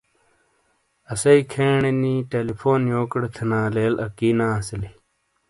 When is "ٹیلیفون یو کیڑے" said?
2.31-3.29